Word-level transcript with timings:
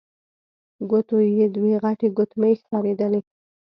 ګوتو 0.89 1.17
يې 1.37 1.45
دوې 1.55 1.73
غټې 1.83 2.07
ګوتمۍ 2.17 2.53
ښکارېدلې. 2.61 3.21